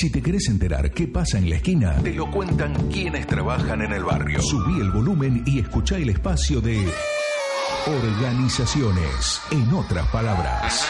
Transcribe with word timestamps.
Si 0.00 0.08
te 0.08 0.22
querés 0.22 0.48
enterar 0.48 0.90
qué 0.92 1.06
pasa 1.08 1.36
en 1.36 1.50
la 1.50 1.56
esquina, 1.56 2.02
te 2.02 2.14
lo 2.14 2.30
cuentan 2.30 2.72
quienes 2.88 3.26
trabajan 3.26 3.82
en 3.82 3.92
el 3.92 4.02
barrio. 4.02 4.40
Subí 4.40 4.80
el 4.80 4.90
volumen 4.90 5.42
y 5.44 5.58
escuchá 5.58 5.98
el 5.98 6.08
espacio 6.08 6.62
de 6.62 6.88
organizaciones. 7.86 9.42
En 9.50 9.74
otras 9.74 10.06
palabras. 10.06 10.88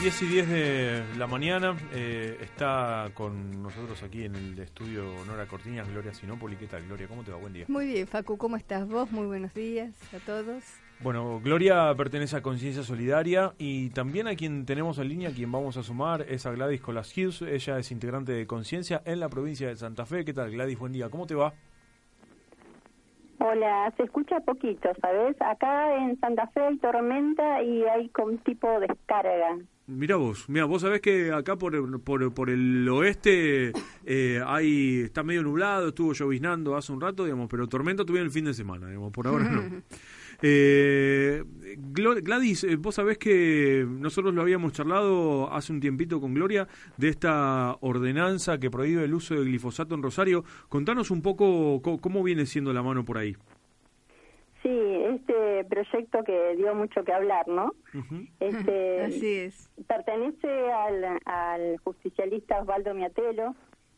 10 0.00 0.22
y 0.22 0.26
10 0.26 0.48
de 0.48 1.04
la 1.18 1.26
mañana 1.26 1.76
eh, 1.92 2.38
está 2.40 3.10
con 3.14 3.64
nosotros 3.64 4.00
aquí 4.04 4.26
en 4.26 4.36
el 4.36 4.58
estudio 4.60 5.02
Nora 5.26 5.48
Cortiñas, 5.48 5.88
Gloria 5.88 6.14
Sinópoli. 6.14 6.54
¿Qué 6.54 6.68
tal, 6.68 6.86
Gloria? 6.86 7.08
¿Cómo 7.08 7.24
te 7.24 7.32
va? 7.32 7.38
Buen 7.38 7.52
día. 7.52 7.64
Muy 7.66 7.86
bien, 7.86 8.06
Facu, 8.06 8.38
¿cómo 8.38 8.56
estás 8.56 8.86
vos? 8.86 9.10
Muy 9.10 9.26
buenos 9.26 9.52
días 9.54 9.92
a 10.12 10.18
todos. 10.24 10.62
Bueno, 11.00 11.40
Gloria 11.42 11.94
pertenece 11.96 12.36
a 12.36 12.42
Conciencia 12.42 12.82
Solidaria 12.82 13.52
y 13.58 13.90
también 13.90 14.26
a 14.26 14.36
quien 14.36 14.64
tenemos 14.64 14.98
en 14.98 15.08
línea, 15.08 15.28
a 15.28 15.32
quien 15.32 15.52
vamos 15.52 15.76
a 15.76 15.82
sumar, 15.82 16.22
es 16.22 16.46
a 16.46 16.52
Gladys 16.52 16.80
Colas 16.80 17.12
Hughes. 17.16 17.42
Ella 17.42 17.78
es 17.78 17.90
integrante 17.90 18.32
de 18.32 18.46
Conciencia 18.46 19.02
en 19.04 19.20
la 19.20 19.28
provincia 19.28 19.68
de 19.68 19.76
Santa 19.76 20.06
Fe. 20.06 20.24
¿Qué 20.24 20.32
tal, 20.32 20.50
Gladys? 20.50 20.78
Buen 20.78 20.92
día. 20.92 21.10
¿Cómo 21.10 21.26
te 21.26 21.34
va? 21.34 21.52
Hola, 23.38 23.92
se 23.96 24.04
escucha 24.04 24.40
poquito, 24.40 24.88
¿sabes? 25.02 25.36
Acá 25.40 25.94
en 25.96 26.18
Santa 26.20 26.46
Fe 26.48 26.60
hay 26.60 26.78
tormenta 26.78 27.62
y 27.62 27.84
hay 27.84 28.08
con 28.08 28.38
tipo 28.38 28.80
descarga. 28.80 29.58
Mira 29.86 30.16
vos, 30.16 30.48
mira, 30.48 30.64
vos 30.64 30.80
sabés 30.80 31.02
que 31.02 31.30
acá 31.30 31.56
por, 31.56 32.02
por, 32.02 32.32
por 32.32 32.48
el 32.48 32.88
oeste 32.88 33.72
eh, 34.06 34.40
hay 34.46 35.02
está 35.02 35.22
medio 35.22 35.42
nublado, 35.42 35.88
estuvo 35.88 36.14
lloviznando 36.14 36.74
hace 36.74 36.90
un 36.90 37.02
rato, 37.02 37.24
digamos, 37.24 37.48
pero 37.50 37.68
tormenta 37.68 38.02
tuvieron 38.06 38.28
el 38.28 38.32
fin 38.32 38.46
de 38.46 38.54
semana, 38.54 38.86
digamos, 38.86 39.12
por 39.12 39.26
ahora 39.26 39.44
no. 39.44 39.62
Eh, 40.46 41.42
Gladys, 41.90 42.64
eh, 42.64 42.76
vos 42.76 42.96
sabés 42.96 43.16
que 43.16 43.86
nosotros 43.88 44.34
lo 44.34 44.42
habíamos 44.42 44.74
charlado 44.74 45.50
hace 45.50 45.72
un 45.72 45.80
tiempito 45.80 46.20
con 46.20 46.34
Gloria 46.34 46.68
de 46.98 47.08
esta 47.08 47.78
ordenanza 47.80 48.58
que 48.58 48.70
prohíbe 48.70 49.04
el 49.04 49.14
uso 49.14 49.34
de 49.34 49.44
glifosato 49.44 49.94
en 49.94 50.02
Rosario. 50.02 50.44
Contanos 50.68 51.10
un 51.10 51.22
poco 51.22 51.80
cómo 51.80 52.22
viene 52.22 52.44
siendo 52.44 52.74
la 52.74 52.82
mano 52.82 53.06
por 53.06 53.16
ahí. 53.16 53.34
Sí, 54.62 54.68
este 54.68 55.64
proyecto 55.64 56.22
que 56.24 56.56
dio 56.56 56.74
mucho 56.74 57.04
que 57.04 57.12
hablar, 57.14 57.48
¿no? 57.48 57.72
este, 58.38 59.00
Así 59.04 59.34
es. 59.36 59.70
Pertenece 59.88 60.48
al, 60.72 61.20
al 61.24 61.78
justicialista 61.78 62.60
Osvaldo 62.60 62.92
Miatelo, 62.92 63.54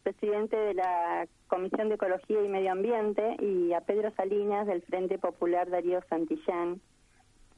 presidente 0.07 0.57
de 0.57 0.75
la 0.75 1.27
Comisión 1.49 1.89
de 1.89 1.97
Ecología 1.97 2.41
y 2.41 2.49
Medio 2.49 2.71
Ambiente, 2.71 3.37
y 3.41 3.73
a 3.73 3.81
Pedro 3.81 4.13
Salinas 4.13 4.65
del 4.69 4.81
Frente 4.83 5.19
Popular 5.19 5.69
Darío 5.69 6.01
Santillán, 6.09 6.81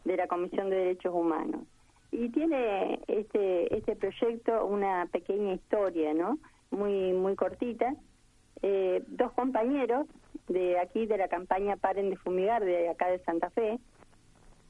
de 0.07 0.17
la 0.17 0.29
Comisión 0.29 0.71
de 0.71 0.77
Derechos 0.77 1.13
Humanos. 1.15 1.61
Y 2.11 2.31
tiene 2.31 3.01
este, 3.07 3.77
este 3.77 3.97
proyecto 3.97 4.65
una 4.65 5.07
pequeña 5.13 5.53
historia, 5.53 6.15
¿no? 6.15 6.39
Muy, 6.71 7.13
muy 7.13 7.37
cortita. 7.37 7.95
Eh, 8.63 9.05
dos 9.09 9.31
compañeros 9.33 10.07
de 10.49 10.79
aquí 10.79 11.05
de 11.05 11.19
la 11.19 11.29
campaña 11.29 11.77
Paren 11.77 12.09
de 12.09 12.17
Fumigar 12.17 12.65
de 12.65 12.89
acá 12.89 13.11
de 13.11 13.19
Santa 13.25 13.51
Fe. 13.51 13.79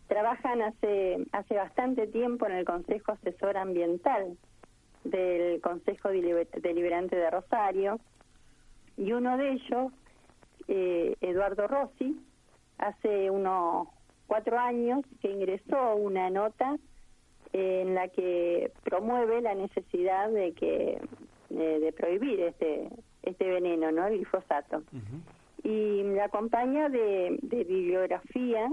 Trabajan 0.08 0.62
hace, 0.62 1.24
hace 1.30 1.54
bastante 1.54 2.08
tiempo 2.08 2.44
en 2.46 2.54
el 2.54 2.64
Consejo 2.64 3.12
Asesor 3.12 3.56
Ambiental 3.56 4.36
del 5.04 5.60
Consejo 5.60 6.08
Deliberante 6.08 7.16
de 7.16 7.30
Rosario 7.30 7.98
y 8.96 9.12
uno 9.12 9.36
de 9.36 9.52
ellos, 9.52 9.92
eh, 10.66 11.14
Eduardo 11.20 11.66
Rossi, 11.66 12.20
hace 12.78 13.30
unos 13.30 13.88
cuatro 14.26 14.58
años 14.58 15.04
que 15.20 15.30
ingresó 15.30 15.96
una 15.96 16.30
nota 16.30 16.76
en 17.52 17.94
la 17.94 18.08
que 18.08 18.72
promueve 18.84 19.40
la 19.40 19.54
necesidad 19.54 20.30
de 20.30 20.52
que 20.52 21.00
de 21.48 21.92
prohibir 21.96 22.40
este 22.40 22.90
este 23.22 23.48
veneno, 23.48 23.90
¿no? 23.90 24.06
El 24.06 24.18
glifosato 24.18 24.82
y 25.68 26.02
me 26.04 26.20
acompaña 26.20 26.88
de, 26.88 27.38
bibliografía, 27.42 28.70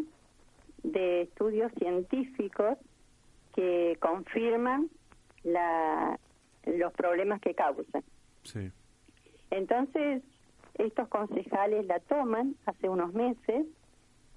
de 0.83 1.23
estudios 1.23 1.71
científicos 1.77 2.77
que 3.53 3.97
confirman 3.99 4.89
la, 5.45 6.19
los 6.65 6.91
problemas 6.93 7.39
que 7.39 7.53
causan. 7.55 8.03
Sí. 8.43 8.71
Entonces, 9.51 10.21
estos 10.73 11.07
concejales 11.07 11.85
la 11.85 11.99
toman 12.01 12.55
hace 12.65 12.89
unos 12.89 13.13
meses 13.13 13.65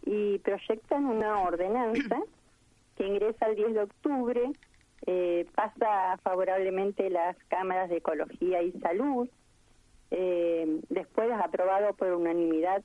y 0.05 0.39
proyectan 0.39 1.07
una 1.07 1.41
ordenanza 1.41 2.21
que 2.97 3.07
ingresa 3.07 3.47
el 3.47 3.57
10 3.57 3.75
de 3.75 3.83
octubre, 3.83 4.53
eh, 5.07 5.47
pasa 5.55 6.19
favorablemente 6.23 7.11
las 7.11 7.37
cámaras 7.49 7.89
de 7.89 7.97
ecología 7.97 8.63
y 8.63 8.73
salud, 8.81 9.29
eh, 10.11 10.81
después 10.89 11.31
aprobado 11.33 11.95
por 11.95 12.13
unanimidad 12.13 12.83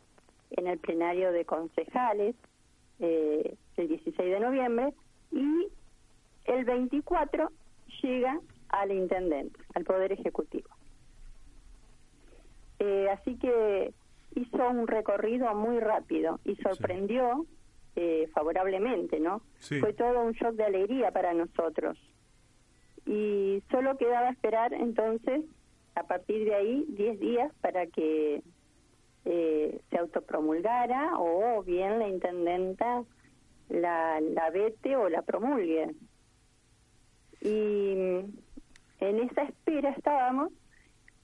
en 0.52 0.68
el 0.68 0.78
plenario 0.78 1.32
de 1.32 1.46
concejales 1.46 2.36
eh, 3.00 3.56
el 3.78 3.88
16 3.88 4.18
de 4.18 4.40
noviembre 4.40 4.94
y 5.32 5.68
el 6.46 6.66
24 6.66 7.52
llega 8.02 8.40
al 8.70 8.92
intendente, 8.92 9.60
al 9.76 9.84
Poder 9.84 10.12
Ejecutivo. 10.12 10.70
Eh, 12.80 13.08
así 13.12 13.38
que 13.38 13.94
hizo 14.36 14.70
un 14.70 14.88
recorrido 14.88 15.54
muy 15.54 15.80
rápido 15.80 16.40
y 16.44 16.56
sorprendió 16.56 17.46
eh, 17.96 18.28
favorablemente, 18.34 19.20
¿no? 19.20 19.42
Fue 19.80 19.94
todo 19.94 20.24
un 20.24 20.34
shock 20.34 20.56
de 20.56 20.64
alegría 20.64 21.12
para 21.12 21.34
nosotros. 21.34 21.98
Y 23.06 23.62
solo 23.70 23.98
quedaba 23.98 24.30
esperar 24.30 24.74
entonces 24.74 25.44
a 25.96 26.04
partir 26.04 26.46
de 26.46 26.56
ahí 26.56 26.86
10 26.90 27.20
días 27.20 27.54
para 27.62 27.86
que 27.88 28.42
eh, 29.26 29.82
se 29.90 29.98
autopromulgara 29.98 31.12
o 31.20 31.64
bien 31.64 32.00
la 32.00 32.08
intendenta 32.08 33.04
la, 33.70 34.20
la 34.22 34.50
vete 34.50 34.96
o 34.96 35.10
la 35.10 35.22
promulgue. 35.22 35.94
Y 37.44 37.92
en 39.00 39.20
esa 39.20 39.44
espera 39.44 39.90
estábamos 39.90 40.54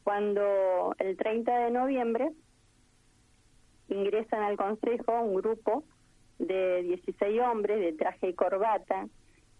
cuando 0.03 0.93
el 0.99 1.15
30 1.15 1.59
de 1.59 1.71
noviembre 1.71 2.31
ingresan 3.87 4.43
al 4.43 4.57
Consejo 4.57 5.21
un 5.21 5.35
grupo 5.35 5.85
de 6.39 6.83
16 6.83 7.41
hombres 7.41 7.79
de 7.79 7.93
traje 7.93 8.29
y 8.29 8.33
corbata, 8.33 9.07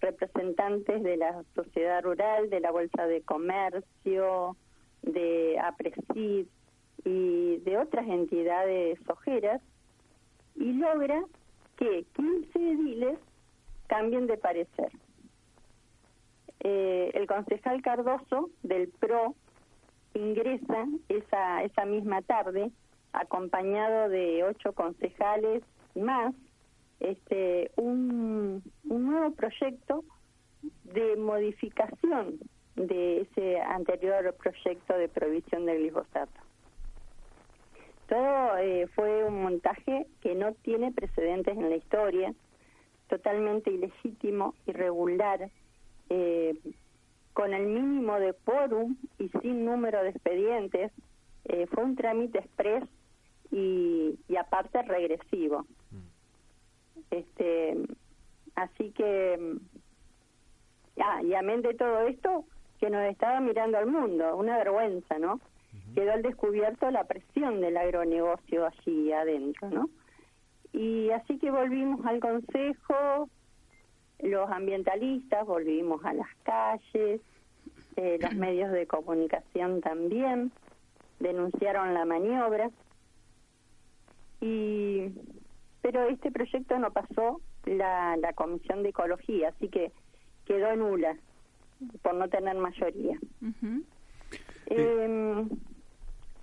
representantes 0.01 1.01
de 1.01 1.15
la 1.15 1.43
sociedad 1.55 2.03
rural, 2.03 2.49
de 2.49 2.59
la 2.59 2.71
Bolsa 2.71 3.05
de 3.07 3.21
Comercio, 3.21 4.57
de 5.01 5.57
APRESID 5.59 6.45
y 7.05 7.57
de 7.57 7.77
otras 7.77 8.05
entidades 8.07 8.99
ojeras 9.09 9.61
y 10.55 10.73
logra 10.73 11.23
que 11.77 12.05
15 12.15 12.59
ediles 12.59 13.17
cambien 13.87 14.27
de 14.27 14.37
parecer. 14.37 14.91
Eh, 16.61 17.11
el 17.13 17.27
concejal 17.27 17.81
Cardoso 17.81 18.49
del 18.63 18.89
PRO 18.89 19.35
ingresa 20.13 20.87
esa, 21.07 21.63
esa 21.63 21.85
misma 21.85 22.21
tarde 22.21 22.71
acompañado 23.13 24.09
de 24.09 24.43
ocho 24.43 24.73
concejales 24.73 25.63
más 25.95 26.33
este 26.99 27.71
un, 27.77 28.61
un 28.87 29.05
nuevo 29.05 29.31
proyecto 29.33 30.03
de 30.83 31.15
modificación 31.15 32.39
de 32.75 33.21
ese 33.21 33.59
anterior 33.61 34.35
proyecto 34.35 34.97
de 34.97 35.07
prohibición 35.07 35.65
del 35.65 35.79
glifosato. 35.79 36.39
Todo 38.07 38.57
eh, 38.57 38.87
fue 38.95 39.23
un 39.23 39.43
montaje 39.43 40.07
que 40.21 40.33
no 40.33 40.53
tiene 40.53 40.91
precedentes 40.91 41.55
en 41.55 41.69
la 41.69 41.75
historia, 41.75 42.33
totalmente 43.07 43.69
ilegítimo, 43.71 44.55
irregular, 44.65 45.51
eh, 46.09 46.55
con 47.33 47.53
el 47.53 47.67
mínimo 47.67 48.19
de 48.19 48.33
quórum 48.33 48.97
y 49.17 49.29
sin 49.41 49.65
número 49.65 50.03
de 50.03 50.09
expedientes. 50.09 50.91
Eh, 51.45 51.67
fue 51.67 51.83
un 51.83 51.95
trámite 51.95 52.39
express 52.39 52.83
y, 53.51 54.19
y 54.27 54.35
aparte 54.35 54.81
regresivo. 54.83 55.65
Mm. 55.91 56.09
Este, 57.11 57.77
así 58.55 58.91
que, 58.91 59.57
ah, 61.01 61.23
y 61.23 61.33
amén 61.33 61.61
de 61.61 61.73
todo 61.73 62.01
esto, 62.01 62.45
que 62.79 62.89
nos 62.89 63.03
estaba 63.05 63.39
mirando 63.39 63.77
al 63.77 63.87
mundo, 63.87 64.35
una 64.35 64.57
vergüenza, 64.57 65.19
¿no? 65.19 65.39
Quedó 65.93 66.13
al 66.13 66.21
descubierto 66.21 66.89
la 66.91 67.05
presión 67.05 67.61
del 67.61 67.77
agronegocio 67.77 68.67
allí 68.67 69.11
adentro, 69.11 69.69
¿no? 69.69 69.89
Y 70.71 71.09
así 71.11 71.37
que 71.39 71.51
volvimos 71.51 72.05
al 72.05 72.19
consejo, 72.19 73.29
los 74.19 74.49
ambientalistas 74.49 75.45
volvimos 75.45 76.03
a 76.05 76.13
las 76.13 76.27
calles, 76.43 77.21
eh, 77.95 78.17
los 78.21 78.33
medios 78.35 78.71
de 78.71 78.87
comunicación 78.87 79.81
también 79.81 80.51
denunciaron 81.19 81.93
la 81.93 82.05
maniobra 82.05 82.69
y 84.41 85.11
pero 85.81 86.03
este 86.03 86.31
proyecto 86.31 86.77
no 86.77 86.91
pasó 86.91 87.41
la, 87.65 88.17
la 88.17 88.33
Comisión 88.33 88.83
de 88.83 88.89
Ecología, 88.89 89.49
así 89.49 89.69
que 89.69 89.91
quedó 90.45 90.75
nula 90.75 91.17
por 92.01 92.15
no 92.15 92.27
tener 92.27 92.55
mayoría. 92.57 93.17
Ujú. 93.41 93.83
Eh, 94.67 95.47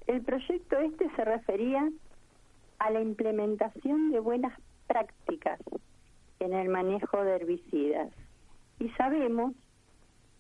el 0.07 0.23
proyecto 0.23 0.79
este 0.79 1.11
se 1.15 1.25
refería 1.25 1.89
a 2.79 2.91
la 2.91 3.01
implementación 3.01 4.11
de 4.11 4.21
buenas 4.21 4.59
prácticas 4.87 5.61
en 6.41 6.53
el 6.53 6.69
manejo 6.69 7.23
de 7.25 7.37
herbicidas. 7.37 8.13
Y 8.79 8.89
sabemos 8.91 9.55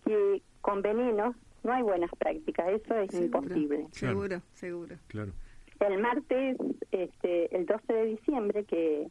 que 0.04 0.43
con 0.60 0.82
venenos 0.82 1.34
no 1.62 1.72
hay 1.72 1.82
buenas 1.82 2.10
prácticas, 2.19 2.69
eso 2.69 2.94
es 2.94 3.10
Seguro, 3.10 3.38
imposible. 3.38 3.87
Seguro, 3.90 4.43
seguro. 4.52 4.96
Claro. 5.08 5.32
El 5.81 5.98
martes, 6.00 6.56
este, 6.90 7.54
el 7.56 7.66
12 7.66 7.93
de 7.93 8.04
diciembre, 8.06 8.64
que 8.64 9.08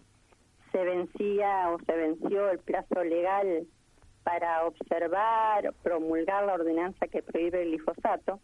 se 0.72 0.84
vencía 0.84 1.70
o 1.70 1.80
se 1.86 1.96
venció 1.96 2.50
el 2.50 2.60
plazo 2.60 3.04
legal 3.04 3.68
para 4.24 4.66
observar, 4.66 5.74
promulgar 5.84 6.46
la 6.46 6.54
ordenanza 6.56 7.08
que 7.08 7.22
prohíbe 7.22 7.62
el 7.62 7.70
glifosato, 7.70 8.40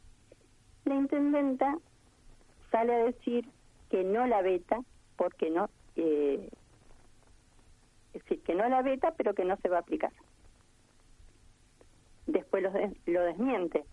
la 0.86 0.96
intendenta 0.96 1.78
sale 2.72 2.94
a 2.94 3.06
decir 3.06 3.48
que 3.90 4.04
no 4.04 4.28
la 4.28 4.42
veta 4.42 4.82
porque 5.18 5.50
no, 5.50 5.70
eh, 5.96 6.50
es 8.13 8.22
decir, 8.24 8.42
que 8.44 8.56
no 8.56 8.68
la 8.69 8.81
veta 8.81 9.13
pero 9.18 9.34
que 9.34 9.46
no 9.46 9.58
se 9.58 9.69
va 9.69 9.78
a 9.78 9.81
aplicar. 9.81 10.12
Después 12.28 12.63
lo, 12.63 12.72
des- 12.72 12.94
lo 13.08 13.22
desmiente. 13.24 13.84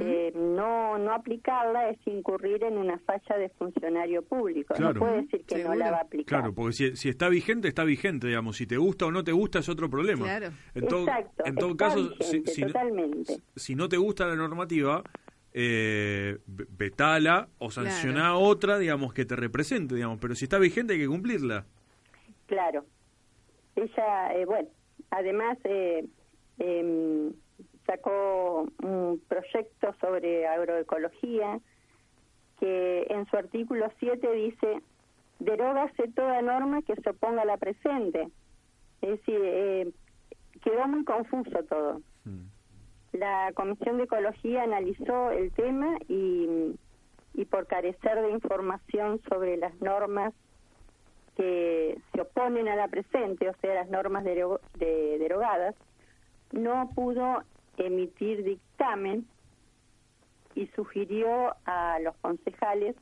Eh, 0.00 0.32
no 0.36 0.98
no 0.98 1.14
aplicarla 1.14 1.88
es 1.88 1.98
incurrir 2.06 2.62
en 2.62 2.76
una 2.76 2.98
falla 2.98 3.38
de 3.38 3.48
funcionario 3.50 4.20
público. 4.20 4.74
Claro. 4.74 4.92
No 4.92 5.00
puede 5.00 5.22
decir 5.22 5.46
que 5.46 5.64
no 5.64 5.74
la 5.74 5.90
va 5.90 5.96
a 5.96 6.00
aplicar. 6.02 6.40
Claro, 6.40 6.54
porque 6.54 6.74
si, 6.74 6.96
si 6.96 7.08
está 7.08 7.30
vigente, 7.30 7.68
está 7.68 7.82
vigente, 7.82 8.26
digamos. 8.26 8.58
Si 8.58 8.66
te 8.66 8.76
gusta 8.76 9.06
o 9.06 9.10
no 9.10 9.24
te 9.24 9.32
gusta 9.32 9.60
es 9.60 9.68
otro 9.70 9.88
problema. 9.88 10.24
Claro. 10.26 10.48
En 10.74 10.86
todo, 10.88 11.02
Exacto, 11.08 11.46
en 11.46 11.54
todo 11.54 11.70
está 11.70 11.84
caso, 11.86 12.02
vigente, 12.10 12.50
si, 12.50 12.54
si 12.54 12.60
no, 12.60 12.66
totalmente. 12.66 13.36
si 13.56 13.74
no 13.74 13.88
te 13.88 13.96
gusta 13.96 14.26
la 14.26 14.36
normativa, 14.36 15.02
eh, 15.54 16.36
ve- 16.46 16.66
vetala 16.68 17.48
o 17.56 17.70
sanciona 17.70 18.20
Claro. 18.20 18.40
otra, 18.40 18.78
digamos, 18.78 19.14
que 19.14 19.24
te 19.24 19.36
represente, 19.36 19.94
digamos. 19.94 20.18
Pero 20.20 20.34
si 20.34 20.44
está 20.44 20.58
vigente 20.58 20.92
hay 20.92 20.98
que 20.98 21.08
cumplirla. 21.08 21.64
Claro. 22.44 22.84
Ella, 23.76 24.34
eh, 24.34 24.44
bueno, 24.44 24.68
además 25.10 25.58
eh, 25.64 26.06
em, 26.58 27.32
sacó 27.86 28.66
un 28.82 29.22
proyecto 29.28 29.94
sobre 30.00 30.46
agroecología 30.46 31.60
que 32.60 33.06
en 33.10 33.26
su 33.26 33.36
artículo 33.36 33.90
7 33.98 34.32
dice, 34.32 34.82
derógase 35.40 36.08
toda 36.14 36.42
norma 36.42 36.82
que 36.82 36.94
se 36.96 37.10
oponga 37.10 37.42
a 37.42 37.46
la 37.46 37.56
presente. 37.56 38.28
Es 39.00 39.10
decir, 39.10 39.40
eh, 39.42 39.92
quedó 40.62 40.86
muy 40.86 41.04
confuso 41.04 41.64
todo. 41.68 42.00
Mm. 42.24 42.46
La 43.14 43.50
Comisión 43.54 43.98
de 43.98 44.04
Ecología 44.04 44.62
analizó 44.62 45.32
el 45.32 45.52
tema 45.52 45.98
y, 46.08 46.76
y 47.34 47.44
por 47.46 47.66
carecer 47.66 48.22
de 48.22 48.30
información 48.30 49.20
sobre 49.28 49.56
las 49.56 49.74
normas 49.80 50.32
que 51.36 51.98
se 52.12 52.20
oponen 52.20 52.68
a 52.68 52.76
la 52.76 52.88
presente, 52.88 53.48
o 53.48 53.54
sea, 53.60 53.74
las 53.74 53.88
normas 53.88 54.24
dero- 54.24 54.60
de- 54.78 55.18
derogadas, 55.18 55.74
no 56.52 56.90
pudo 56.94 57.42
emitir 57.78 58.44
dictamen 58.44 59.26
y 60.54 60.66
sugirió 60.68 61.54
a 61.64 61.98
los 62.00 62.14
concejales 62.16 62.94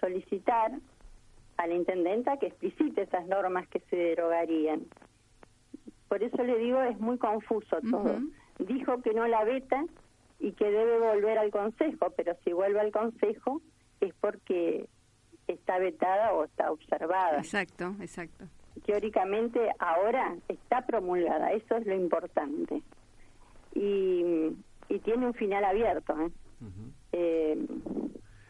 solicitar 0.00 0.72
a 1.58 1.66
la 1.66 1.74
intendenta 1.74 2.38
que 2.38 2.46
explicite 2.46 3.02
esas 3.02 3.26
normas 3.26 3.68
que 3.68 3.80
se 3.90 3.96
derogarían. 3.96 4.86
Por 6.08 6.22
eso 6.22 6.42
le 6.44 6.56
digo, 6.58 6.80
es 6.82 6.98
muy 6.98 7.18
confuso 7.18 7.78
todo. 7.90 8.18
Dijo 8.58 9.02
que 9.02 9.12
no 9.12 9.26
la 9.26 9.44
veta 9.44 9.84
y 10.38 10.52
que 10.52 10.70
debe 10.70 10.98
volver 10.98 11.36
al 11.38 11.50
Consejo, 11.50 12.10
pero 12.16 12.34
si 12.44 12.52
vuelve 12.52 12.80
al 12.80 12.92
Consejo 12.92 13.60
es 14.00 14.14
porque 14.20 14.88
está 15.46 15.78
vetada 15.78 16.32
o 16.34 16.44
está 16.44 16.70
observada. 16.70 17.38
Exacto, 17.38 17.94
exacto. 18.00 18.46
Teóricamente 18.84 19.58
ahora 19.78 20.36
está 20.48 20.84
promulgada, 20.86 21.52
eso 21.52 21.76
es 21.76 21.86
lo 21.86 21.94
importante. 21.94 22.82
Y, 23.74 24.52
y 24.88 24.98
tiene 25.04 25.26
un 25.26 25.34
final 25.34 25.64
abierto. 25.64 26.14
¿eh? 26.20 26.30
Eh, 27.12 27.66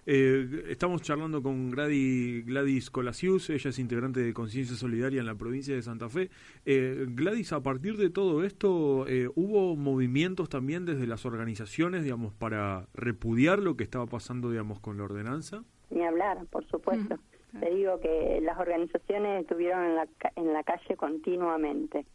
Eh, 0.09 0.67
estamos 0.69 1.03
charlando 1.03 1.43
con 1.43 1.73
Gladi- 1.73 2.45
Gladys 2.45 2.91
Colasius, 2.93 3.51
ella 3.51 3.71
es 3.71 3.79
integrante 3.81 4.21
de 4.21 4.33
Conciencia 4.33 4.77
Solidaria 4.77 5.19
en 5.19 5.27
la 5.27 5.35
provincia 5.35 5.75
de 5.75 5.83
Santa 5.83 6.09
Fe. 6.09 6.31
Eh, 6.65 7.07
Gladys, 7.09 7.53
a 7.53 7.61
partir 7.61 7.97
de 7.97 8.09
todo 8.09 8.45
esto, 8.45 9.09
eh, 9.09 9.29
¿hubo 9.35 9.75
movimientos 9.75 10.49
también 10.49 10.85
desde 10.85 11.09
las 11.09 11.27
organizaciones, 11.27 12.05
digamos, 12.05 12.35
para 12.35 12.87
repudiar 12.95 13.59
lo 13.59 13.77
que 13.77 13.83
estaba 13.83 14.07
pasando, 14.07 14.49
digamos, 14.49 14.79
con 14.79 14.97
la 14.97 15.03
ordenanza? 15.03 15.65
Hablar, 16.07 16.47
por 16.51 16.65
supuesto. 16.67 17.17
Mm, 17.53 17.61
Te 17.61 17.71
digo 17.75 18.01
que 18.01 18.41
las 18.43 18.59
organizaciones 18.59 19.43
estuvieron 19.43 19.85
en 19.85 19.95
la, 19.97 20.07
ca- 20.19 20.33
en 20.37 20.53
la 20.53 20.63
calle 20.65 20.97
continuamente. 20.97 22.07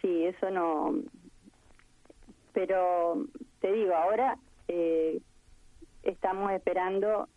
Sí, 0.00 0.24
eso 0.24 0.50
no. 0.50 0.94
Pero 2.52 3.26
te 3.60 3.72
digo, 3.72 3.94
ahora 3.94 4.38
eh, 4.68 5.20
estamos 6.02 6.52
esperando 6.52 7.28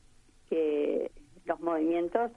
que 0.49 1.11
los 1.45 1.59
movimientos 1.59 2.31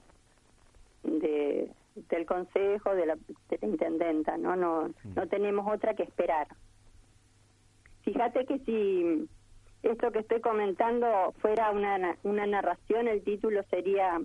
de, 1.02 1.72
del 1.94 2.26
Consejo, 2.26 2.94
de 2.94 3.06
la, 3.06 3.16
de 3.16 3.58
la 3.60 3.68
Intendenta, 3.68 4.36
¿no? 4.36 4.54
No, 4.56 4.90
no 5.14 5.28
tenemos 5.28 5.66
otra 5.72 5.94
que 5.94 6.04
esperar. 6.04 6.46
Fíjate 8.02 8.46
que 8.46 8.58
si 8.60 9.28
esto 9.82 10.10
que 10.12 10.20
estoy 10.20 10.40
comentando 10.40 11.34
fuera 11.38 11.70
una, 11.70 11.98
na- 11.98 12.16
una 12.22 12.46
narración, 12.46 13.08
el 13.08 13.22
título 13.22 13.62
sería 13.70 14.20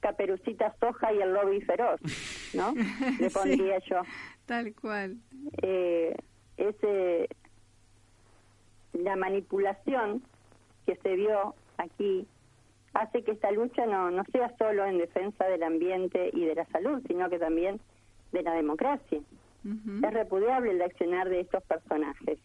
Caperucita 0.00 0.74
Soja 0.80 1.12
y 1.12 1.20
el 1.20 1.32
lobby 1.32 1.60
feroz, 1.62 2.00
¿no? 2.54 2.72
Le 3.20 3.30
Sí. 3.30 3.34
pondría 3.38 3.78
yo. 3.80 4.02
Tal 4.46 4.74
cual. 4.74 5.16
Eh, 5.62 6.14
ese, 6.56 7.28
la 8.92 9.16
manipulación 9.16 10.22
que 10.86 10.96
se 10.96 11.14
vio 11.16 11.54
aquí 11.78 12.26
hace 12.94 13.22
que 13.24 13.32
esta 13.32 13.50
lucha 13.52 13.86
no, 13.86 14.10
no 14.10 14.22
sea 14.32 14.54
solo 14.58 14.84
en 14.84 14.98
defensa 14.98 15.44
del 15.46 15.62
ambiente 15.62 16.30
y 16.32 16.44
de 16.44 16.54
la 16.54 16.66
salud, 16.66 17.02
sino 17.08 17.30
que 17.30 17.38
también 17.38 17.80
de 18.32 18.42
la 18.42 18.52
democracia. 18.54 19.20
Es 19.64 20.12
repudiable 20.12 20.72
el 20.72 20.82
accionar 20.82 21.28
de 21.28 21.40
estos 21.40 21.62
personajes. 21.62 22.38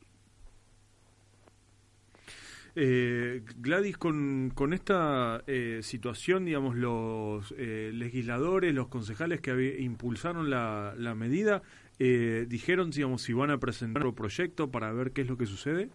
Eh, 2.80 3.42
Gladys, 3.58 3.98
con, 3.98 4.52
con 4.54 4.72
esta 4.72 5.42
eh, 5.48 5.80
situación, 5.82 6.46
digamos, 6.46 6.76
los 6.76 7.52
eh, 7.58 7.90
legisladores, 7.92 8.72
los 8.72 8.88
concejales 8.88 9.42
que 9.42 9.80
impulsaron 9.80 10.52
la, 10.52 10.94
la 10.96 11.16
medida, 11.16 11.64
eh, 11.98 12.46
dijeron, 12.48 12.92
digamos, 12.92 13.24
si 13.24 13.34
van 13.34 13.50
a 13.50 13.58
presentar 13.58 14.06
un 14.06 14.14
proyecto 14.14 14.70
para 14.70 14.92
ver 14.92 15.12
qué 15.12 15.22
es 15.22 15.28
lo 15.28 15.38
que 15.38 15.48
sucede. 15.48 15.90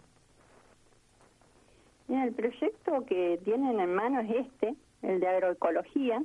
Mira, 2.09 2.25
el 2.25 2.33
proyecto 2.33 3.05
que 3.05 3.39
tienen 3.45 3.79
en 3.79 3.95
mano 3.95 4.19
es 4.19 4.45
este, 4.45 4.75
el 5.03 5.21
de 5.21 5.27
agroecología, 5.29 6.21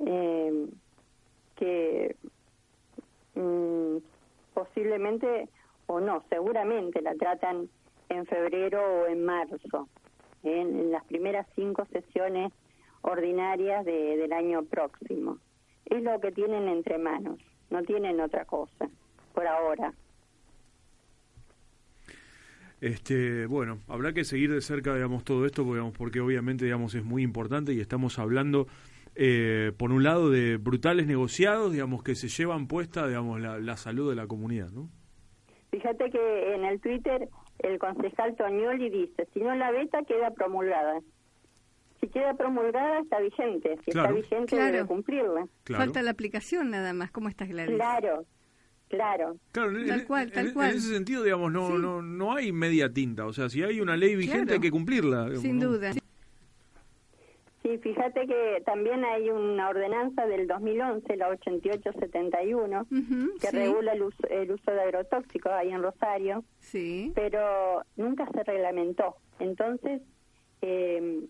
eh, 0.00 0.66
que 1.54 2.16
mm, 3.36 3.98
posiblemente, 4.54 5.48
o 5.86 6.00
no, 6.00 6.24
seguramente 6.30 7.00
la 7.00 7.14
tratan 7.14 7.68
en 8.14 8.26
febrero 8.26 8.80
o 9.02 9.06
en 9.06 9.24
marzo, 9.24 9.88
en, 10.42 10.78
en 10.78 10.90
las 10.90 11.04
primeras 11.04 11.46
cinco 11.54 11.86
sesiones 11.92 12.52
ordinarias 13.02 13.84
de- 13.84 14.16
del 14.16 14.32
año 14.32 14.62
próximo. 14.64 15.38
Es 15.86 16.02
lo 16.02 16.18
que 16.20 16.32
tienen 16.32 16.68
entre 16.68 16.98
manos, 16.98 17.38
no 17.70 17.82
tienen 17.82 18.20
otra 18.20 18.44
cosa, 18.44 18.88
por 19.34 19.46
ahora. 19.46 19.92
Este, 22.80 23.46
bueno, 23.46 23.78
habrá 23.88 24.12
que 24.12 24.24
seguir 24.24 24.52
de 24.52 24.60
cerca, 24.60 24.94
digamos, 24.94 25.24
todo 25.24 25.46
esto, 25.46 25.62
digamos, 25.64 25.96
porque 25.96 26.20
obviamente, 26.20 26.64
digamos, 26.64 26.94
es 26.94 27.04
muy 27.04 27.22
importante 27.22 27.72
y 27.72 27.80
estamos 27.80 28.18
hablando, 28.18 28.66
eh, 29.14 29.72
por 29.78 29.90
un 29.92 30.02
lado, 30.02 30.28
de 30.30 30.58
brutales 30.58 31.06
negociados, 31.06 31.72
digamos, 31.72 32.02
que 32.02 32.14
se 32.14 32.28
llevan 32.28 32.66
puesta, 32.66 33.06
digamos, 33.06 33.40
la, 33.40 33.58
la 33.58 33.76
salud 33.76 34.10
de 34.10 34.16
la 34.16 34.26
comunidad, 34.26 34.70
¿no? 34.70 34.90
Fíjate 35.70 36.10
que 36.10 36.54
en 36.54 36.64
el 36.64 36.80
Twitter 36.80 37.28
el 37.64 37.78
concejal 37.78 38.36
Toñoli 38.36 38.90
dice, 38.90 39.26
si 39.32 39.40
no 39.40 39.54
la 39.54 39.70
veta 39.70 40.02
queda 40.04 40.30
promulgada. 40.32 41.00
Si 42.00 42.08
queda 42.08 42.34
promulgada 42.34 43.00
está 43.00 43.18
vigente, 43.20 43.78
si 43.84 43.92
Claro. 43.92 44.16
está 44.16 44.20
vigente 44.36 44.56
Claro. 44.56 44.72
debe 44.72 44.86
cumplirla. 44.86 45.46
Claro. 45.64 45.84
Falta 45.84 46.02
la 46.02 46.10
aplicación 46.10 46.70
nada 46.70 46.92
más. 46.92 47.10
¿Cómo 47.10 47.28
estás, 47.28 47.48
Gladys? 47.48 47.76
Claro, 47.76 48.24
claro. 48.88 49.36
Claro, 49.52 49.78
en- 49.78 49.86
Tal 49.86 50.00
en- 50.00 50.06
cual, 50.06 50.30
tal 50.32 50.46
en- 50.48 50.52
cual. 50.54 50.70
En 50.72 50.76
ese 50.76 50.92
sentido, 50.92 51.22
digamos, 51.22 51.50
no, 51.52 51.68
Sí. 51.68 51.74
no, 51.80 52.02
no 52.02 52.34
hay 52.34 52.52
media 52.52 52.92
tinta. 52.92 53.24
O 53.26 53.32
sea, 53.32 53.48
si 53.48 53.62
hay 53.62 53.80
una 53.80 53.96
ley 53.96 54.16
vigente 54.16 54.44
Claro. 54.44 54.52
hay 54.54 54.60
que 54.60 54.70
cumplirla. 54.70 55.20
digamos, 55.24 55.40
Sin 55.42 55.58
¿no? 55.58 55.68
duda. 55.70 55.92
Sí, 57.64 57.78
fíjate 57.78 58.26
que 58.26 58.62
también 58.66 59.04
hay 59.06 59.30
una 59.30 59.70
ordenanza 59.70 60.26
del 60.26 60.46
2011, 60.46 61.16
la 61.16 61.28
8871, 61.30 62.82
Ujú, 62.82 63.38
que 63.40 63.46
sí. 63.48 63.56
regula 63.56 63.92
el 63.94 64.02
uso, 64.02 64.26
el 64.28 64.50
uso 64.52 64.70
de 64.70 64.82
agrotóxicos 64.82 65.50
ahí 65.50 65.70
en 65.70 65.82
Rosario, 65.82 66.44
Sí. 66.58 67.10
pero 67.14 67.82
nunca 67.96 68.28
se 68.34 68.44
reglamentó. 68.44 69.16
Entonces, 69.38 70.02
eh, 70.60 71.22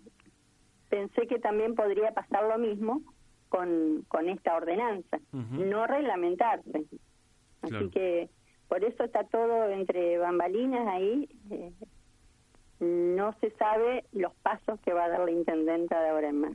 pensé 0.88 1.26
que 1.28 1.38
también 1.38 1.76
podría 1.76 2.10
pasar 2.10 2.44
lo 2.48 2.58
mismo 2.58 3.00
con, 3.48 4.04
con 4.08 4.28
esta 4.28 4.56
ordenanza, 4.56 5.20
no 5.32 5.86
reglamentarse. 5.86 6.84
Así 7.62 7.70
Claro. 7.70 7.90
que 7.90 8.28
por 8.68 8.82
eso 8.84 9.04
está 9.04 9.22
todo 9.22 9.68
entre 9.70 10.18
bambalinas 10.18 10.86
ahí. 10.88 11.28
eh, 11.52 11.70
no 13.24 13.34
se 13.40 13.50
sabe 13.56 14.04
los 14.12 14.34
pasos 14.42 14.78
que 14.80 14.92
va 14.92 15.04
a 15.04 15.08
dar 15.08 15.20
la 15.20 15.30
intendenta 15.30 16.00
de 16.00 16.08
ahora 16.10 16.28
en 16.28 16.40
más. 16.40 16.52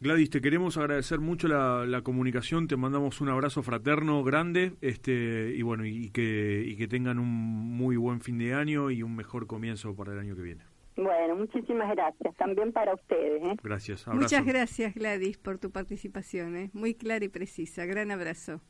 Gladys, 0.00 0.30
te 0.30 0.40
queremos 0.40 0.76
agradecer 0.76 1.20
mucho 1.20 1.46
la, 1.46 1.84
la 1.86 2.02
comunicación, 2.02 2.66
te 2.66 2.76
mandamos 2.76 3.20
un 3.20 3.28
abrazo 3.28 3.62
fraterno 3.62 4.24
grande, 4.24 4.72
este 4.80 5.52
y 5.54 5.62
bueno, 5.62 5.84
y, 5.84 6.10
que 6.10 6.64
y 6.66 6.74
que 6.76 6.88
tengan 6.88 7.18
un 7.18 7.28
muy 7.28 7.96
buen 7.96 8.20
fin 8.22 8.38
de 8.38 8.54
año 8.54 8.90
y 8.90 9.02
un 9.02 9.14
mejor 9.14 9.46
comienzo 9.46 9.94
para 9.94 10.14
el 10.14 10.18
año 10.18 10.34
que 10.34 10.42
viene. 10.42 10.64
Bueno, 10.96 11.36
muchísimas 11.36 11.94
gracias. 11.94 12.34
También 12.36 12.72
para 12.72 12.94
ustedes. 12.94 13.42
¿eh? 13.42 13.56
Gracias. 13.62 14.08
Abrazo. 14.08 14.22
Muchas 14.22 14.44
gracias, 14.44 14.94
Gladys, 14.94 15.38
por 15.38 15.58
tu 15.58 15.70
participación. 15.70 16.56
¿eh? 16.56 16.70
Muy 16.72 16.94
clara 16.94 17.24
y 17.24 17.28
precisa. 17.28 17.84
Gran 17.84 18.10
abrazo. 18.10 18.60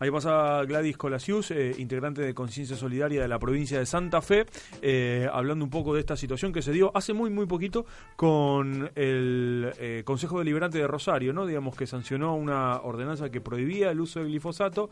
Ahí 0.00 0.10
pasa 0.10 0.64
Gladys 0.64 0.96
Colasius, 0.96 1.50
eh, 1.50 1.74
integrante 1.78 2.22
de 2.22 2.32
Conciencia 2.32 2.76
Solidaria 2.76 3.20
de 3.20 3.28
la 3.28 3.38
provincia 3.38 3.78
de 3.78 3.86
Santa 3.86 4.22
Fe, 4.22 4.46
eh, 4.80 5.28
hablando 5.32 5.64
un 5.64 5.70
poco 5.70 5.92
de 5.94 6.00
esta 6.00 6.16
situación 6.16 6.52
que 6.52 6.62
se 6.62 6.70
dio 6.70 6.92
hace 6.94 7.12
muy, 7.12 7.30
muy 7.30 7.46
poquito 7.46 7.84
con 8.14 8.90
el 8.94 9.72
eh, 9.78 10.02
Consejo 10.04 10.38
Deliberante 10.38 10.78
de 10.78 10.86
Rosario, 10.86 11.32
¿no? 11.32 11.46
Digamos 11.46 11.74
que 11.74 11.86
sancionó 11.86 12.36
una 12.36 12.80
ordenanza 12.80 13.30
que 13.30 13.40
prohibía 13.40 13.90
el 13.90 14.00
uso 14.00 14.20
del 14.20 14.28
glifosato 14.28 14.90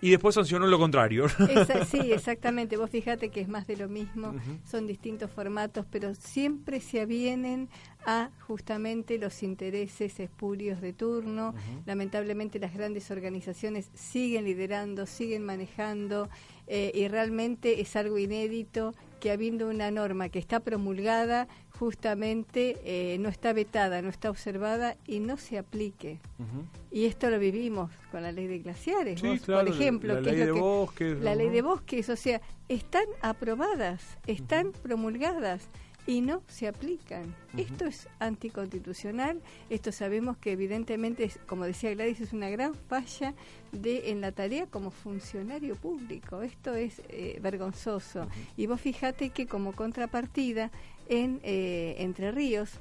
y 0.00 0.10
después 0.10 0.34
sancionó 0.34 0.66
lo 0.66 0.78
contrario. 0.78 1.26
Esa- 1.50 1.84
sí, 1.86 2.12
exactamente. 2.12 2.76
Vos 2.76 2.90
fíjate 2.90 3.28
que 3.28 3.40
es 3.40 3.48
más 3.48 3.66
de 3.66 3.76
lo 3.76 3.88
mismo, 3.88 4.34
son 4.64 4.86
distintos 4.86 5.30
formatos, 5.30 5.84
pero 5.90 6.14
siempre 6.14 6.80
se 6.80 7.00
avienen 7.00 7.68
a 8.06 8.30
justamente 8.46 9.18
los 9.18 9.42
intereses 9.42 10.18
espurios 10.20 10.80
de 10.80 10.92
turno. 10.94 11.54
Lamentablemente 11.86 12.58
las 12.58 12.72
grandes 12.74 13.10
organizaciones 13.10 13.90
siguen 13.94 14.44
liderando, 14.44 15.06
siguen 15.06 15.44
manejando 15.44 16.28
eh, 16.66 16.92
y 16.94 17.08
realmente 17.08 17.80
es 17.80 17.96
algo 17.96 18.16
inédito 18.18 18.94
que 19.20 19.30
habiendo 19.30 19.68
una 19.68 19.90
norma 19.90 20.28
que 20.30 20.38
está 20.38 20.60
promulgada, 20.60 21.46
justamente 21.78 22.76
eh, 22.84 23.18
no 23.18 23.28
está 23.28 23.52
vetada, 23.52 24.02
no 24.02 24.08
está 24.08 24.30
observada 24.30 24.96
y 25.06 25.20
no 25.20 25.36
se 25.36 25.58
aplique. 25.58 26.20
Y 26.90 27.04
esto 27.06 27.30
lo 27.30 27.38
vivimos 27.38 27.90
con 28.10 28.22
la 28.22 28.32
ley 28.32 28.46
de 28.46 28.58
glaciares, 28.60 29.20
Sí, 29.20 29.26
vos, 29.28 29.40
claro, 29.42 29.66
por 29.66 29.74
ejemplo, 29.74 30.14
la 30.14 30.22
que 30.22 30.30
es 30.30 30.36
ley 30.36 30.46
lo 30.46 30.46
de 30.46 30.54
que- 30.54 30.60
bosques, 30.60 31.20
la 31.20 31.34
ley 31.34 31.48
de 31.50 31.62
bosques, 31.62 32.08
o 32.08 32.16
sea, 32.16 32.40
están 32.68 33.04
aprobadas, 33.22 34.18
están 34.26 34.72
promulgadas 34.82 35.68
y 36.06 36.20
no 36.20 36.42
se 36.48 36.68
aplican. 36.68 37.34
Esto 37.56 37.84
es 37.86 38.08
anticonstitucional, 38.18 39.40
esto 39.68 39.92
sabemos 39.92 40.36
que 40.38 40.52
evidentemente, 40.52 41.24
es, 41.24 41.38
como 41.46 41.64
decía 41.64 41.92
Gladys, 41.94 42.20
es 42.20 42.32
una 42.32 42.50
gran 42.50 42.74
falla 42.74 43.34
de 43.72 44.10
en 44.10 44.20
la 44.20 44.32
tarea 44.32 44.66
como 44.66 44.90
funcionario 44.90 45.76
público. 45.76 46.42
Esto 46.42 46.74
es 46.74 47.02
eh, 47.08 47.38
vergonzoso. 47.40 48.26
Y 48.56 48.66
vos 48.66 48.80
fijate 48.80 49.30
que 49.30 49.46
como 49.46 49.72
contrapartida 49.72 50.70
en 51.08 51.40
eh, 51.42 51.96
Entre 51.98 52.30
Ríos, 52.32 52.80